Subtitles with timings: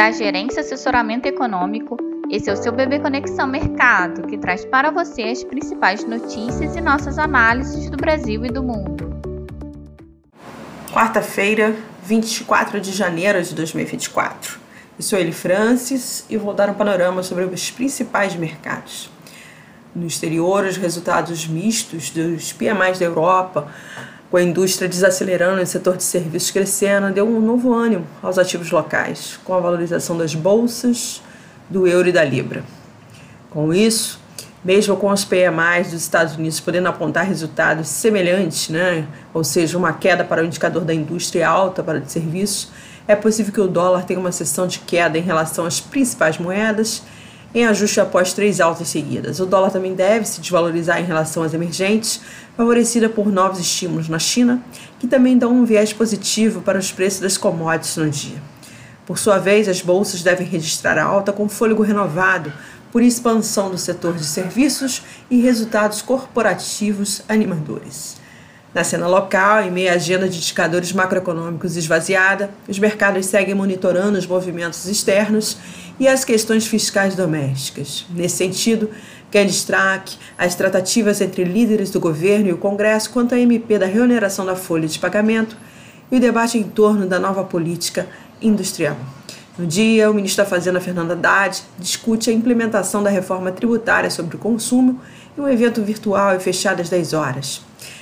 [0.00, 1.94] da Gerência Assessoramento Econômico.
[2.30, 6.80] Esse é o seu Bebê Conexão Mercado, que traz para você as principais notícias e
[6.80, 9.10] nossas análises do Brasil e do mundo.
[10.90, 14.58] Quarta-feira, 24 de janeiro de 2024.
[14.98, 19.10] Eu sou Eli Francis e vou dar um panorama sobre os principais mercados.
[19.94, 23.70] No exterior, os resultados mistos dos PMIs da Europa
[24.30, 28.38] com a indústria desacelerando e o setor de serviços crescendo, deu um novo ânimo aos
[28.38, 31.20] ativos locais, com a valorização das bolsas,
[31.68, 32.62] do euro e da libra.
[33.50, 34.20] Com isso,
[34.64, 39.06] mesmo com os PMIs dos Estados Unidos podendo apontar resultados semelhantes, né?
[39.34, 42.70] ou seja, uma queda para o indicador da indústria alta para de serviços,
[43.08, 47.02] é possível que o dólar tenha uma sessão de queda em relação às principais moedas
[47.54, 49.40] em ajuste após três altas seguidas.
[49.40, 52.20] O dólar também deve se desvalorizar em relação às emergentes,
[52.56, 54.62] favorecida por novos estímulos na China,
[54.98, 58.40] que também dão um viés positivo para os preços das commodities no dia.
[59.04, 62.52] Por sua vez, as bolsas devem registrar alta com fôlego renovado
[62.92, 68.16] por expansão do setor de serviços e resultados corporativos animadores.
[68.72, 74.16] Na cena local, em meio à agenda de indicadores macroeconômicos esvaziada, os mercados seguem monitorando
[74.16, 75.56] os movimentos externos
[75.98, 78.06] e as questões fiscais domésticas.
[78.10, 78.88] Nesse sentido,
[79.28, 83.86] quer destaque as tratativas entre líderes do governo e o Congresso quanto à MP da
[83.86, 85.56] reoneração da folha de pagamento
[86.10, 88.06] e o debate em torno da nova política
[88.40, 88.96] industrial.
[89.60, 94.36] No dia, o ministro da Fazenda, Fernando Haddad, discute a implementação da reforma tributária sobre
[94.36, 94.98] o consumo
[95.36, 97.60] em um evento virtual e fechado às 10 horas.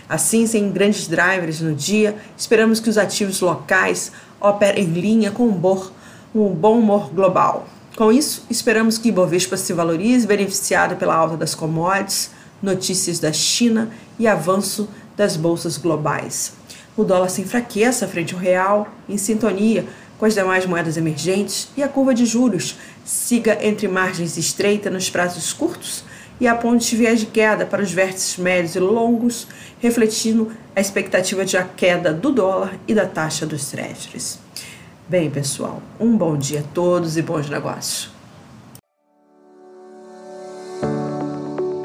[0.09, 5.49] Assim, sem grandes drivers no dia, esperamos que os ativos locais operem em linha com
[5.49, 7.67] um bom humor global.
[7.97, 12.31] Com isso, esperamos que Ibovespa se valorize, beneficiado pela alta das commodities,
[12.63, 16.53] notícias da China e avanço das bolsas globais.
[16.97, 19.87] O dólar se enfraqueça frente ao real, em sintonia
[20.19, 25.09] com as demais moedas emergentes, e a curva de juros siga entre margens estreitas nos
[25.09, 26.05] prazos curtos
[26.41, 29.47] e aponte viés de queda para os vértices médios e longos,
[29.81, 34.39] refletindo a expectativa de a queda do dólar e da taxa dos treasuries.
[35.09, 38.11] Bem, pessoal, um bom dia a todos e bons negócios.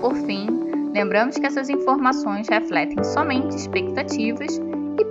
[0.01, 0.47] Por fim,
[0.93, 4.59] lembramos que essas informações refletem somente expectativas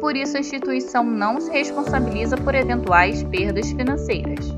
[0.03, 4.53] por isso a instituição não se responsabiliza por eventuais perdas financeiras.